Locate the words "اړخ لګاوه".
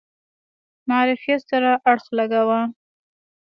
1.91-2.61